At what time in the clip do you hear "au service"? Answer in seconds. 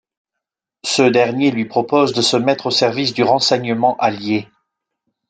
2.65-3.13